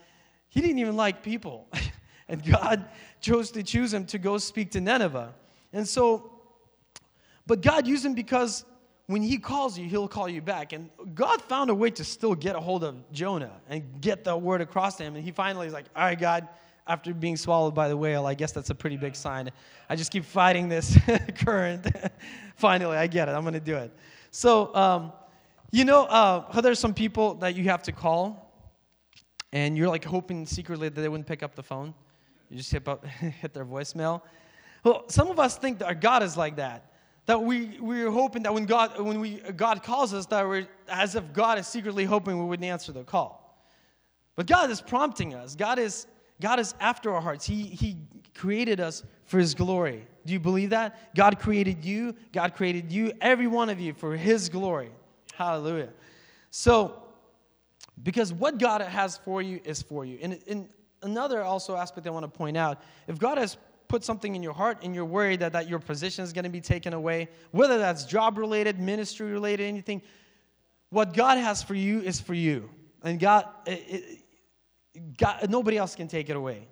[0.50, 1.68] He didn't even like people.
[2.28, 2.86] and God
[3.22, 5.34] chose to choose him to go speak to Nineveh.
[5.74, 6.32] And so,
[7.46, 8.66] but God used him because
[9.08, 10.74] when he calls you, he'll call you back.
[10.74, 14.36] And God found a way to still get a hold of Jonah and get the
[14.36, 15.16] word across to him.
[15.16, 16.48] And he finally is like, All right, God,
[16.88, 19.50] after being swallowed by the whale, I guess that's a pretty big sign.
[19.90, 20.98] I just keep fighting this
[21.36, 21.88] current.
[22.56, 23.32] finally, I get it.
[23.32, 23.92] I'm going to do it.
[24.32, 25.14] So, um,
[25.72, 28.45] you know, uh, how there's some people that you have to call,
[29.56, 31.94] and you're like hoping secretly that they wouldn't pick up the phone?
[32.50, 33.06] You just hit, up,
[33.42, 34.22] hit their voicemail.
[34.84, 36.92] Well, some of us think that our God is like that
[37.26, 41.16] that we, we're hoping that when God, when we, God calls us, that we're as
[41.16, 43.42] if God is secretly hoping we wouldn't answer the call.
[44.36, 45.56] But God is prompting us.
[45.56, 46.06] God is,
[46.40, 47.46] God is after our hearts.
[47.46, 47.98] He, he
[48.36, 50.06] created us for His glory.
[50.26, 51.16] Do you believe that?
[51.16, 52.14] God created you.
[52.32, 54.92] God created you, every one of you, for His glory.
[55.34, 55.90] Hallelujah.
[56.52, 57.05] So,
[58.04, 60.18] because what God has for you is for you.
[60.22, 60.70] And, and
[61.02, 64.54] another also aspect I want to point out if God has put something in your
[64.54, 67.78] heart and you're worried that, that your position is going to be taken away, whether
[67.78, 70.02] that's job related, ministry related, anything,
[70.90, 72.70] what God has for you is for you.
[73.04, 74.24] And God, it,
[75.18, 76.68] God, nobody else can take it away.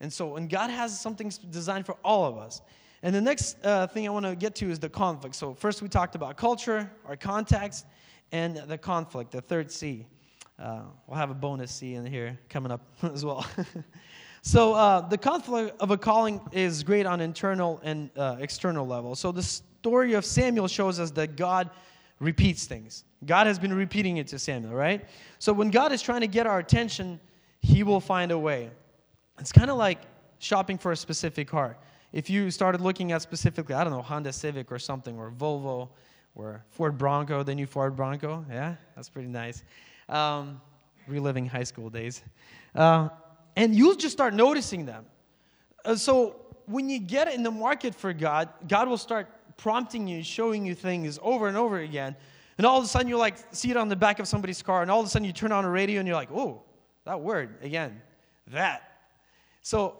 [0.00, 2.62] And so, and God has something designed for all of us.
[3.02, 5.34] And the next uh, thing I want to get to is the conflict.
[5.34, 7.86] So, first we talked about culture, our context,
[8.32, 10.06] and the conflict, the third C.
[10.58, 13.46] Uh, we'll have a bonus C in here coming up as well.
[14.42, 19.14] So uh, the conflict of a calling is great on internal and uh, external level.
[19.14, 21.70] So the story of Samuel shows us that God
[22.20, 23.04] repeats things.
[23.26, 25.04] God has been repeating it to Samuel, right?
[25.38, 27.20] So when God is trying to get our attention,
[27.60, 28.70] He will find a way.
[29.38, 29.98] It's kind of like
[30.38, 31.76] shopping for a specific car.
[32.12, 35.90] If you started looking at specifically, I don't know, Honda Civic or something, or Volvo,
[36.34, 39.62] or Ford Bronco, the new Ford Bronco, yeah, that's pretty nice.
[40.08, 40.60] Um,
[41.08, 42.22] reliving high school days.
[42.74, 43.08] Uh,
[43.56, 45.06] and you'll just start noticing them.
[45.84, 50.22] Uh, so when you get in the market for God, God will start prompting you,
[50.22, 52.14] showing you things over and over again.
[52.58, 54.82] And all of a sudden, you're like, see it on the back of somebody's car,
[54.82, 56.62] and all of a sudden, you turn on a radio and you're like, oh,
[57.04, 58.02] that word again,
[58.48, 59.00] that.
[59.62, 59.96] So,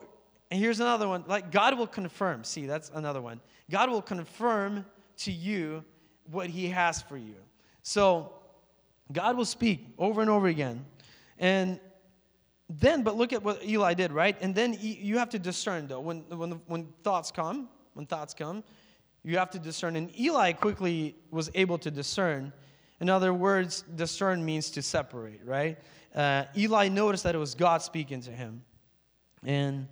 [0.51, 2.45] and here's another one like, God will confirm.
[2.45, 3.41] See, that's another one.
[3.71, 4.85] God will confirm
[5.19, 5.85] to you
[6.31, 7.37] what He has for you.
[7.83, 8.33] So,
[9.13, 10.85] God will speak over and over again.
[11.39, 11.81] And
[12.69, 14.37] then, but look at what Eli did, right?
[14.41, 18.63] And then you have to discern, though, when, when, when thoughts come, when thoughts come,
[19.25, 19.97] you have to discern.
[19.97, 22.53] And Eli quickly was able to discern.
[23.01, 25.79] In other words, discern means to separate, right?
[26.15, 28.63] Uh, Eli noticed that it was God speaking to him.
[29.45, 29.89] And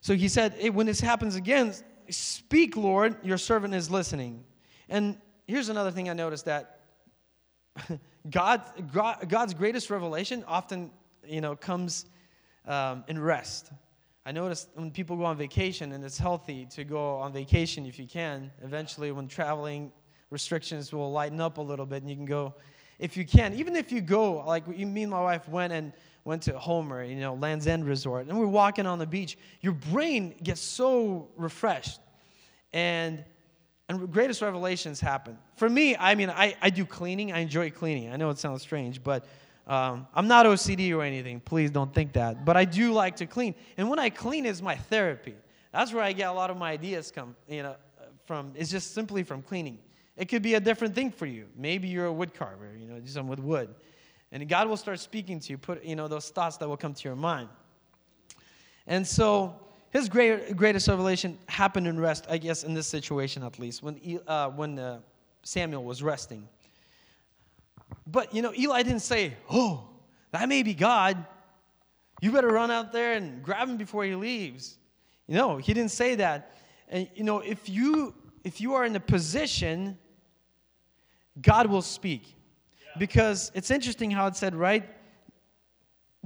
[0.00, 1.74] so he said, hey, when this happens again,
[2.08, 4.44] speak, Lord, your servant is listening.
[4.88, 6.80] And here's another thing I noticed that
[8.30, 8.62] God,
[8.92, 10.90] God God's greatest revelation often
[11.28, 12.06] you know, comes
[12.66, 13.70] um, in rest.
[14.24, 17.98] I notice when people go on vacation, and it's healthy to go on vacation if
[17.98, 18.50] you can.
[18.62, 19.92] Eventually, when traveling
[20.30, 22.54] restrictions will lighten up a little bit, and you can go
[22.98, 23.54] if you can.
[23.54, 25.92] Even if you go, like me and my wife went and
[26.24, 29.38] went to Homer, you know, Land's End Resort, and we're walking on the beach.
[29.60, 32.00] Your brain gets so refreshed,
[32.72, 33.24] and
[33.88, 35.38] and greatest revelations happen.
[35.56, 37.32] For me, I mean, I, I do cleaning.
[37.32, 38.12] I enjoy cleaning.
[38.12, 39.26] I know it sounds strange, but
[39.66, 41.40] um, I'm not OCD or anything.
[41.40, 42.44] Please don't think that.
[42.44, 43.54] But I do like to clean.
[43.76, 45.34] And when I clean is my therapy.
[45.72, 47.76] That's where I get a lot of my ideas come, you know,
[48.24, 48.52] from.
[48.56, 49.78] It's just simply from cleaning.
[50.16, 51.46] It could be a different thing for you.
[51.56, 53.74] Maybe you're a wood carver, you know, do something with wood.
[54.32, 56.94] And God will start speaking to you, put, you know, those thoughts that will come
[56.94, 57.48] to your mind.
[58.86, 59.54] And so
[59.96, 64.20] his great, greatest revelation happened in rest, I guess, in this situation at least, when,
[64.26, 65.00] uh, when uh,
[65.42, 66.48] Samuel was resting.
[68.06, 69.88] But, you know, Eli didn't say, Oh,
[70.32, 71.24] that may be God.
[72.20, 74.78] You better run out there and grab him before he leaves.
[75.26, 76.52] You know, he didn't say that.
[76.88, 79.98] And, you know, if you if you are in a position,
[81.42, 82.22] God will speak.
[82.26, 82.90] Yeah.
[82.98, 84.88] Because it's interesting how it said, right?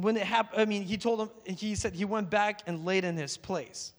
[0.02, 3.04] When it happened, I mean, he told him, he said he went back and laid
[3.04, 3.92] in his place.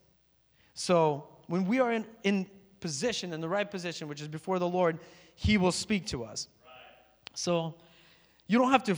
[0.74, 2.48] So when we are in, in
[2.80, 5.00] position, in the right position, which is before the Lord,
[5.36, 6.48] he will speak to us.
[7.34, 7.76] So
[8.48, 8.96] you don't have to,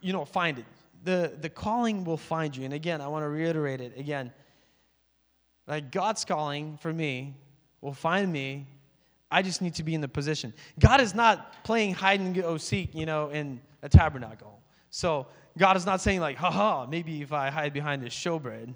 [0.00, 0.64] you know, find it.
[1.04, 2.64] The, the calling will find you.
[2.64, 4.32] And again, I want to reiterate it again.
[5.66, 7.34] Like God's calling for me
[7.80, 8.66] will find me.
[9.30, 10.54] I just need to be in the position.
[10.78, 14.60] God is not playing hide and go seek, you know, in a tabernacle.
[14.94, 15.26] So
[15.58, 18.72] God is not saying like, haha, maybe if I hide behind this showbread,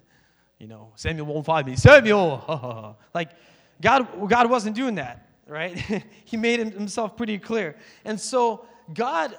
[0.59, 1.77] you know, Samuel won't find me.
[1.77, 2.95] Samuel, ha ha ha.
[3.15, 3.31] Like
[3.81, 5.79] God, God wasn't doing that, right?
[6.25, 7.77] he made himself pretty clear.
[8.05, 9.39] And so God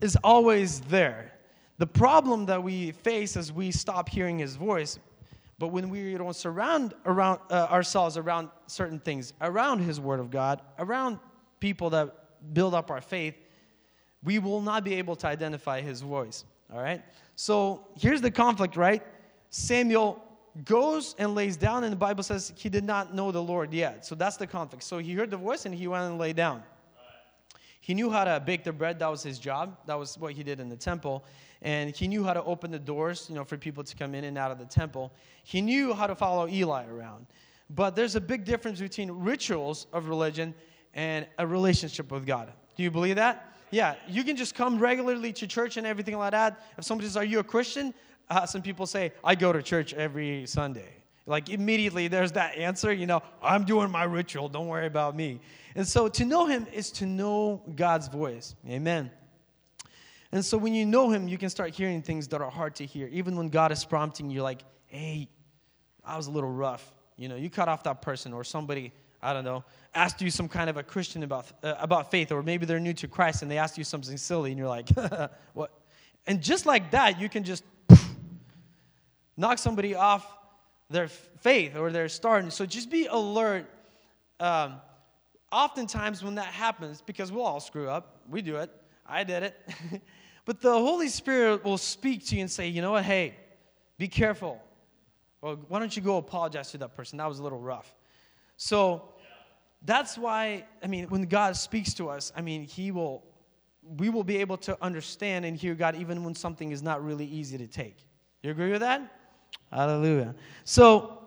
[0.00, 1.32] is always there.
[1.78, 4.98] The problem that we face is we stop hearing his voice,
[5.60, 10.32] but when we don't surround around uh, ourselves around certain things, around his word of
[10.32, 11.20] God, around
[11.60, 13.36] people that build up our faith,
[14.22, 16.44] we will not be able to identify his voice.
[16.72, 17.02] All right?
[17.36, 19.02] So here's the conflict, right?
[19.50, 20.22] Samuel
[20.64, 24.04] goes and lays down, and the Bible says he did not know the Lord yet.
[24.04, 24.84] So that's the conflict.
[24.84, 26.62] So he heard the voice and he went and lay down.
[27.80, 28.98] He knew how to bake the bread.
[28.98, 29.76] That was his job.
[29.86, 31.24] That was what he did in the temple.
[31.62, 34.24] And he knew how to open the doors, you know, for people to come in
[34.24, 35.12] and out of the temple.
[35.44, 37.26] He knew how to follow Eli around.
[37.70, 40.54] But there's a big difference between rituals of religion
[40.94, 42.52] and a relationship with God.
[42.76, 43.49] Do you believe that?
[43.70, 46.62] Yeah, you can just come regularly to church and everything like that.
[46.76, 47.94] If somebody says, Are you a Christian?
[48.28, 51.00] Uh, some people say, I go to church every Sunday.
[51.26, 55.40] Like immediately there's that answer, you know, I'm doing my ritual, don't worry about me.
[55.74, 58.54] And so to know Him is to know God's voice.
[58.68, 59.10] Amen.
[60.32, 62.86] And so when you know Him, you can start hearing things that are hard to
[62.86, 63.08] hear.
[63.08, 65.28] Even when God is prompting you, like, hey,
[66.04, 66.92] I was a little rough.
[67.16, 70.48] You know, you cut off that person or somebody I don't know, asked you some
[70.48, 73.50] kind of a Christian about, uh, about faith, or maybe they're new to Christ and
[73.50, 74.88] they asked you something silly and you're like,
[75.52, 75.70] what?
[76.26, 77.64] And just like that, you can just
[79.36, 80.26] knock somebody off
[80.88, 82.42] their faith or their start.
[82.42, 83.66] And so just be alert.
[84.38, 84.76] Um,
[85.52, 88.70] oftentimes, when that happens, because we'll all screw up, we do it,
[89.06, 89.68] I did it.
[90.44, 93.34] but the Holy Spirit will speak to you and say, you know what, hey,
[93.98, 94.60] be careful.
[95.40, 97.18] Well, why don't you go apologize to that person?
[97.18, 97.92] That was a little rough.
[98.62, 99.04] So
[99.86, 103.24] that's why, I mean, when God speaks to us, I mean, He will,
[103.82, 107.24] we will be able to understand and hear God even when something is not really
[107.24, 107.96] easy to take.
[108.42, 109.00] You agree with that?
[109.72, 110.34] Hallelujah.
[110.64, 111.20] So,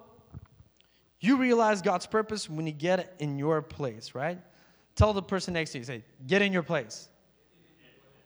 [1.22, 4.38] you realize God's purpose when you get in your place, right?
[4.94, 7.10] Tell the person next to you, say, get in your place.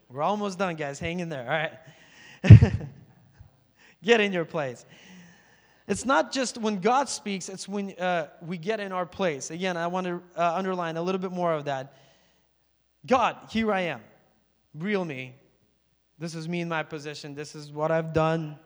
[0.09, 0.99] We're almost done, guys.
[0.99, 1.43] Hang in there,
[2.43, 2.61] all right?
[4.03, 4.85] get in your place.
[5.87, 9.51] It's not just when God speaks, it's when uh, we get in our place.
[9.51, 11.93] Again, I want to uh, underline a little bit more of that.
[13.05, 14.01] God, here I am,
[14.75, 15.35] real me.
[16.19, 17.35] This is me in my position.
[17.35, 18.57] This is what I've done.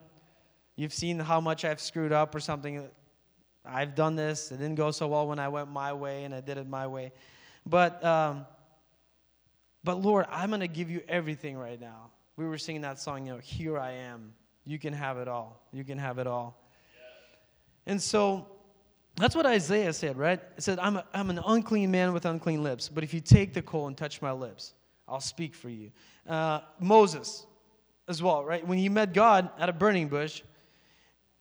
[0.75, 2.89] You've seen how much I've screwed up or something.
[3.63, 4.51] I've done this.
[4.51, 6.87] It didn't go so well when I went my way and I did it my
[6.87, 7.11] way.
[7.65, 8.47] But, um,
[9.83, 12.09] but Lord, I'm going to give you everything right now.
[12.37, 14.33] We were singing that song, you know, Here I Am.
[14.65, 15.61] You can have it all.
[15.71, 16.60] You can have it all.
[17.85, 18.47] And so
[19.15, 20.39] that's what Isaiah said, right?
[20.57, 23.53] It said, I'm, a, I'm an unclean man with unclean lips, but if you take
[23.53, 24.73] the coal and touch my lips,
[25.07, 25.91] I'll speak for you.
[26.27, 27.45] Uh, Moses
[28.07, 28.65] as well, right?
[28.65, 30.41] When he met God at a burning bush,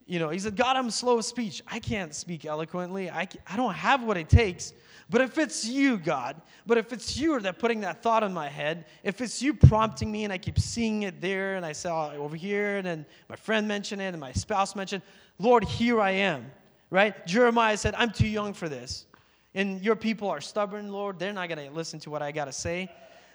[0.05, 1.61] you know, he said, God, I'm slow of speech.
[1.67, 3.09] I can't speak eloquently.
[3.09, 4.73] I, I don't have what it takes.
[5.09, 8.49] But if it's you, God, but if it's you that putting that thought in my
[8.49, 12.11] head, if it's you prompting me and I keep seeing it there and I saw
[12.11, 15.03] it over here and then my friend mentioned it and my spouse mentioned,
[15.41, 16.51] Lord, here I am,
[16.91, 17.25] right?
[17.25, 19.07] Jeremiah said, I'm too young for this.
[19.55, 21.17] And your people are stubborn, Lord.
[21.17, 22.91] They're not going to listen to what I got to say.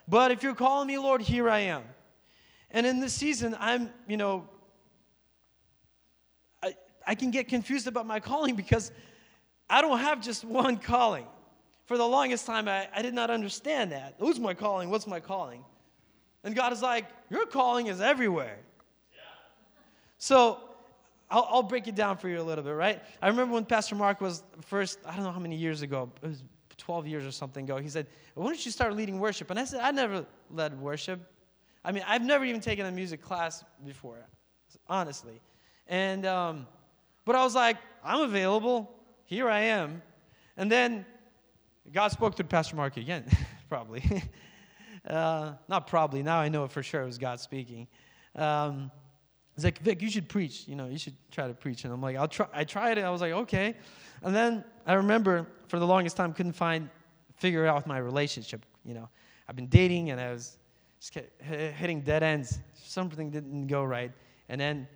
[0.07, 1.83] But if you're calling me, Lord, here I am.
[2.71, 4.49] And in this season, I'm, you know,
[6.63, 8.93] I, I can get confused about my calling because
[9.69, 11.27] I don't have just one calling.
[11.87, 14.15] For the longest time, I, I did not understand that.
[14.21, 14.91] Who's my calling?
[14.91, 15.65] What's my calling?
[16.45, 18.59] And God is like, Your calling is everywhere.
[19.13, 19.19] Yeah.
[20.19, 20.61] So
[21.31, 23.03] I'll, I'll, break it down for you a little bit, right?
[23.21, 26.29] I remember when Pastor Mark was first, I don't know how many years ago, it
[26.29, 26.43] was
[26.79, 29.51] 12 years or something ago, he said, Why don't you start leading worship?
[29.51, 31.21] And I said, I never led worship.
[31.85, 34.27] I mean, I've never even taken a music class before,
[34.89, 35.41] honestly.
[35.89, 36.67] And, um,
[37.25, 38.93] but I was like, I'm available.
[39.25, 40.03] Here I am.
[40.57, 41.07] And then
[41.93, 43.25] God spoke to Pastor Mark again,
[43.69, 44.23] probably.
[45.09, 47.87] uh, not probably, now I know for sure it was God speaking.
[48.35, 48.91] Um,
[49.57, 50.69] He's like, Vic, you should preach.
[50.69, 51.85] You know, you should try to preach.
[51.85, 52.47] And I'm like, I'll try.
[52.53, 53.05] I tried it.
[53.05, 53.75] I was like, okay.
[54.23, 56.91] And then I remember for the longest time couldn't find,
[57.37, 58.65] figure out my relationship.
[58.85, 59.09] You know,
[59.49, 60.59] I've been dating and I was
[61.01, 62.59] just hitting dead ends.
[62.75, 64.13] Something didn't go right.
[64.51, 64.87] And then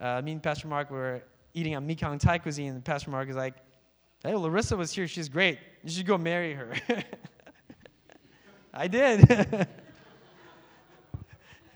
[0.00, 3.36] uh, me and Pastor Mark were eating at Mekong Thai cuisine, and Pastor Mark is
[3.36, 3.54] like,
[4.22, 5.08] hey, Larissa was here.
[5.08, 5.58] She's great.
[5.82, 6.74] You should go marry her.
[8.74, 9.68] I did.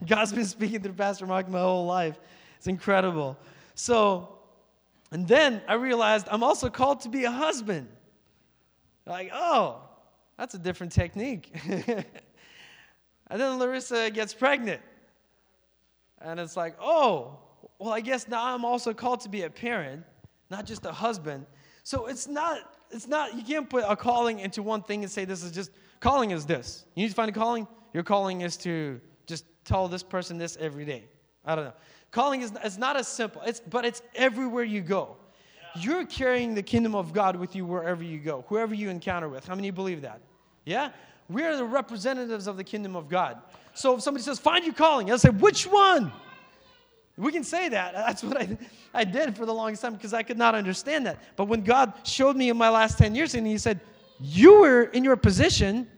[0.07, 2.19] God's been speaking through Pastor Mark my whole life.
[2.57, 3.37] It's incredible.
[3.75, 4.39] So,
[5.11, 7.89] and then I realized I'm also called to be a husband.
[9.07, 9.81] Like, oh,
[10.39, 11.51] that's a different technique.
[11.69, 12.05] and
[13.29, 14.81] then Larissa gets pregnant.
[16.21, 17.39] And it's like, oh,
[17.79, 20.05] well, I guess now I'm also called to be a parent,
[20.51, 21.47] not just a husband.
[21.83, 25.25] So it's not, it's not, you can't put a calling into one thing and say
[25.25, 26.85] this is just, calling is this.
[26.95, 27.67] You need to find a calling.
[27.93, 29.01] Your calling is to
[29.65, 31.05] tell this person this every day.
[31.45, 31.73] I don't know.
[32.11, 35.17] Calling is, is not as simple, it's, but it's everywhere you go.
[35.75, 39.47] You're carrying the kingdom of God with you wherever you go, whoever you encounter with.
[39.47, 40.21] How many believe that?
[40.67, 40.91] Yeah?
[41.29, 43.39] We are the representatives of the kingdom of God.
[43.75, 46.13] So if somebody says, find your calling, I'll say, which one?
[47.17, 47.93] We can say that.
[47.95, 48.59] That's what I,
[48.93, 51.19] I did for the longest time because I could not understand that.
[51.37, 53.81] But when God showed me in my last 10 years, and He said,
[54.21, 55.89] You were in your position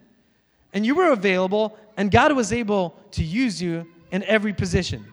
[0.73, 5.05] and you were available, and God was able to use you in every position.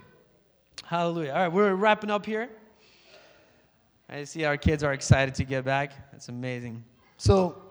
[0.83, 1.31] Hallelujah.
[1.31, 2.49] All right, we're wrapping up here.
[4.09, 6.11] I see our kids are excited to get back.
[6.11, 6.83] That's amazing.
[7.17, 7.61] So,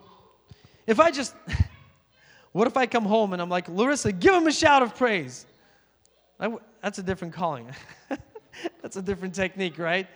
[0.87, 1.35] if I just,
[2.53, 5.45] what if I come home and I'm like, Larissa, give him a shout of praise?
[6.81, 7.69] That's a different calling.
[8.83, 10.07] That's a different technique, right?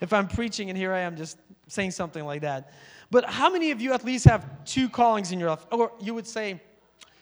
[0.00, 2.72] If I'm preaching and here I am just saying something like that.
[3.10, 5.66] But how many of you at least have two callings in your life?
[5.72, 6.60] Or you would say,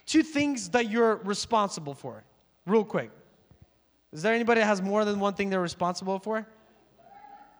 [0.06, 2.24] two things that you're responsible for?
[2.66, 3.10] Real quick.
[4.12, 6.46] Is there anybody that has more than one thing they're responsible for?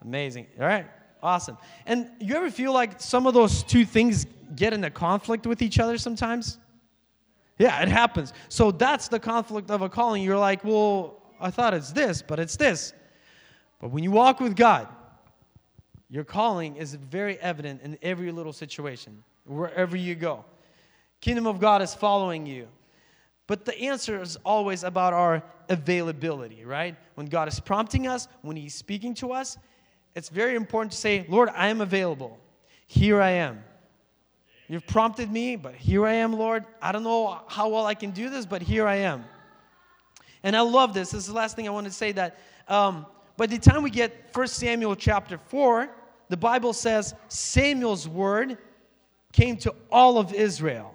[0.03, 0.47] Amazing.
[0.61, 0.87] All right.
[1.23, 1.57] Awesome.
[1.87, 5.79] And you ever feel like some of those two things get into conflict with each
[5.79, 6.59] other sometimes?
[7.59, 8.33] Yeah, it happens.
[8.49, 10.23] So that's the conflict of a calling.
[10.23, 12.93] You're like, well, I thought it's this, but it's this.
[13.81, 14.89] But when you walk with God,
[16.11, 20.45] your calling is very evident in every little situation, wherever you go.
[21.25, 22.69] Kingdom of God is following you.
[23.47, 26.97] But the answer is always about our availability, right?
[27.15, 29.57] When God is prompting us, when He's speaking to us,
[30.15, 32.39] it's very important to say, Lord, I am available.
[32.87, 33.65] Here I am.
[34.69, 36.67] You've prompted me, but here I am, Lord.
[36.83, 39.25] I don't know how well I can do this, but here I am.
[40.43, 41.13] And I love this.
[41.13, 43.07] This is the last thing I want to say that um,
[43.39, 45.89] by the time we get 1 Samuel chapter 4,
[46.29, 48.59] the Bible says Samuel's word
[49.33, 50.94] came to all of Israel.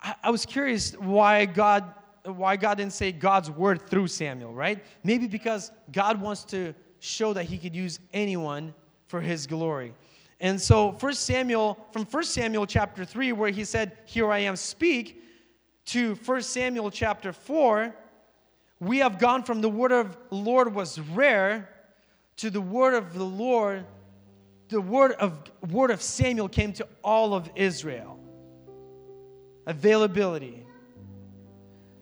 [0.00, 1.94] I, I was curious why God
[2.24, 4.84] why God didn't say God's word through Samuel, right?
[5.02, 8.74] Maybe because God wants to show that he could use anyone
[9.06, 9.94] for his glory.
[10.40, 14.56] And so First Samuel, from First Samuel chapter 3, where he said, Here I am,
[14.56, 15.22] speak,
[15.86, 17.94] to First Samuel chapter 4,
[18.80, 21.68] we have gone from the word of the Lord was rare
[22.36, 23.84] to the word of the Lord,
[24.68, 28.17] the word of word of Samuel came to all of Israel.
[29.68, 30.66] Availability.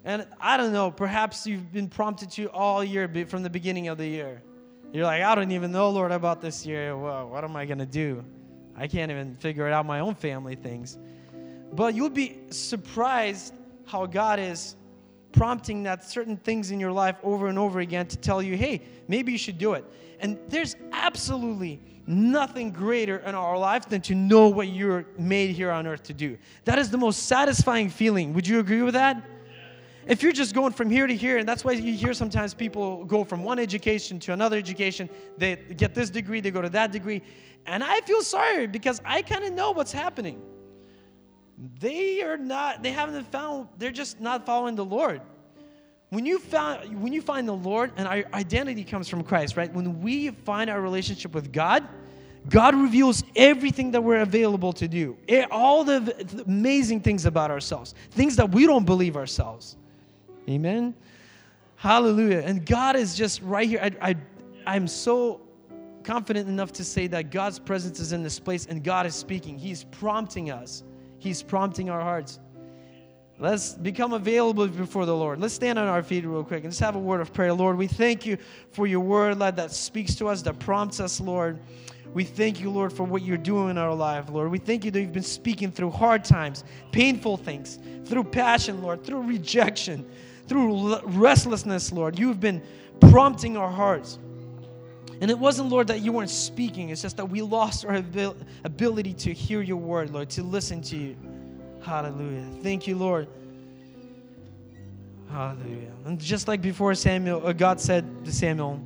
[0.05, 3.99] And I don't know, perhaps you've been prompted to all year from the beginning of
[3.99, 4.41] the year.
[4.93, 6.97] You're like, I don't even know, Lord, about this year.
[6.97, 8.25] Well, what am I going to do?
[8.77, 10.97] I can't even figure it out my own family things.
[11.73, 13.53] But you'll be surprised
[13.85, 14.77] how God is
[15.37, 18.82] prompting that certain things in your life over and over again to tell you, hey,
[19.07, 19.84] maybe you should do it.
[20.18, 25.70] And there's absolutely nothing greater in our life than to know what you're made here
[25.70, 26.39] on earth to do.
[26.64, 28.32] That is the most satisfying feeling.
[28.32, 29.22] Would you agree with that?
[30.07, 33.05] If you're just going from here to here, and that's why you hear sometimes people
[33.05, 36.93] go from one education to another education, they get this degree, they go to that
[36.93, 37.22] degree.
[37.66, 40.41] And I feel sorry because I kind of know what's happening.
[41.81, 45.21] They are not, they haven't found, they're just not following the Lord.
[46.11, 49.73] When you, found, when you find the Lord, and our identity comes from Christ, right?
[49.73, 51.87] When we find our relationship with God,
[52.49, 55.17] God reveals everything that we're available to do,
[55.51, 59.77] all the amazing things about ourselves, things that we don't believe ourselves.
[60.49, 60.95] Amen.
[61.75, 62.43] Hallelujah.
[62.45, 63.81] And God is just right here.
[63.83, 64.17] I, I,
[64.65, 65.41] I'm so
[66.05, 69.59] confident enough to say that God's presence is in this place and God is speaking.
[69.59, 70.85] He's prompting us,
[71.27, 72.39] He's prompting our hearts.
[73.39, 75.41] Let's become available before the Lord.
[75.41, 77.53] Let's stand on our feet real quick and just have a word of prayer.
[77.53, 78.39] Lord, we thank you
[78.70, 81.59] for your word, Lord, that speaks to us, that prompts us, Lord.
[82.14, 84.51] We thank you, Lord, for what you're doing in our life, Lord.
[84.53, 86.62] We thank you that you've been speaking through hard times,
[86.93, 90.09] painful things, through passion, Lord, through rejection,
[90.47, 92.18] through restlessness, Lord.
[92.18, 92.62] You've been
[93.01, 94.18] prompting our hearts.
[95.21, 96.91] And it wasn't, Lord, that you weren't speaking.
[96.91, 98.03] It's just that we lost our
[98.64, 101.17] ability to hear your word, Lord, to listen to you.
[101.83, 102.47] Hallelujah.
[102.62, 103.29] Thank you, Lord.
[105.31, 105.93] Hallelujah.
[106.05, 108.81] And just like before Samuel, uh, God said to Samuel,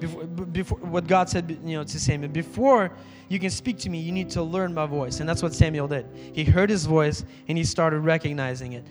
[0.00, 2.90] before, before what God said, you know, to Samuel, before
[3.28, 5.20] you can speak to me, you need to learn my voice.
[5.20, 6.06] And that's what Samuel did.
[6.32, 8.86] He heard his voice and he started recognizing it.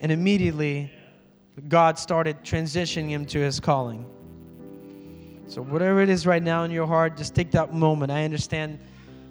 [0.00, 0.90] And immediately,
[1.68, 4.06] God started transitioning him to his calling.
[5.46, 8.10] So, whatever it is right now in your heart, just take that moment.
[8.10, 8.78] I understand.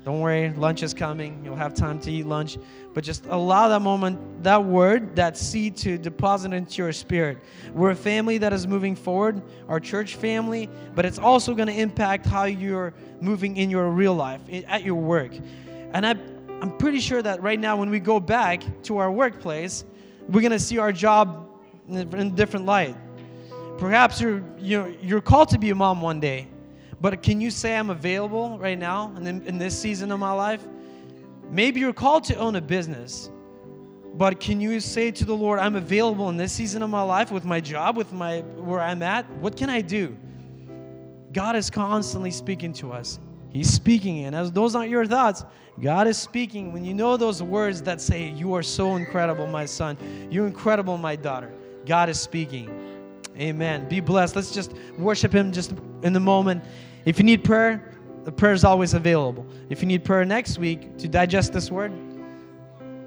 [0.03, 1.39] Don't worry, lunch is coming.
[1.45, 2.57] You'll have time to eat lunch.
[2.93, 7.37] But just allow that moment, that word, that seed to deposit into your spirit.
[7.73, 11.79] We're a family that is moving forward, our church family, but it's also going to
[11.79, 15.33] impact how you're moving in your real life, at your work.
[15.93, 16.15] And I,
[16.61, 19.85] I'm pretty sure that right now, when we go back to our workplace,
[20.29, 21.47] we're going to see our job
[21.87, 22.95] in a different light.
[23.81, 26.47] Perhaps you're, you're, you're called to be a mom one day,
[27.01, 30.33] but can you say, I'm available right now and in, in this season of my
[30.33, 30.63] life?
[31.49, 33.31] Maybe you're called to own a business,
[34.13, 37.31] but can you say to the Lord, I'm available in this season of my life
[37.31, 39.27] with my job, with my where I'm at?
[39.37, 40.15] What can I do?
[41.33, 43.17] God is constantly speaking to us.
[43.49, 45.43] He's speaking, and as those aren't your thoughts,
[45.81, 46.71] God is speaking.
[46.71, 49.97] When you know those words that say, You are so incredible, my son,
[50.29, 51.51] you're incredible, my daughter,
[51.87, 52.90] God is speaking.
[53.37, 53.87] Amen.
[53.87, 54.35] Be blessed.
[54.35, 55.73] Let's just worship Him just
[56.03, 56.63] in the moment.
[57.05, 57.91] If you need prayer,
[58.23, 59.47] the prayer is always available.
[59.69, 61.91] If you need prayer next week to digest this word,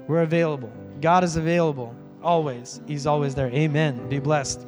[0.07, 0.71] we're available.
[1.01, 2.81] God is available always.
[2.87, 3.49] He's always there.
[3.49, 4.09] Amen.
[4.09, 4.65] Be blessed.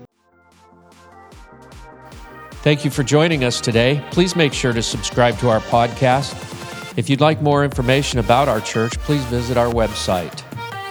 [2.61, 4.03] Thank you for joining us today.
[4.11, 6.33] Please make sure to subscribe to our podcast.
[6.97, 10.43] If you'd like more information about our church, please visit our website,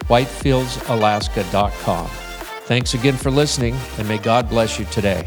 [0.09, 2.26] whitefieldsalaska.com.
[2.67, 5.25] Thanks again for listening, and may God bless you today.